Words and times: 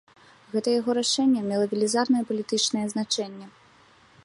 Гэта 0.53 0.71
яго 0.79 0.95
рашэнне 0.99 1.43
мела 1.51 1.65
велізарнае 1.75 2.23
палітычнае 2.29 2.85
значэнне. 2.95 3.47